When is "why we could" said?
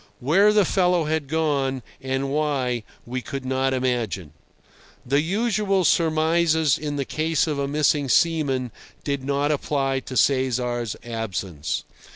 2.31-3.45